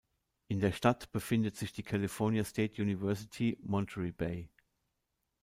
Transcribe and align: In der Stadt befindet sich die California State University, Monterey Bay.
In 0.47 0.59
der 0.61 0.71
Stadt 0.71 1.11
befindet 1.11 1.55
sich 1.55 1.73
die 1.73 1.83
California 1.83 2.43
State 2.43 2.81
University, 2.81 3.59
Monterey 3.61 4.11
Bay. 4.11 4.49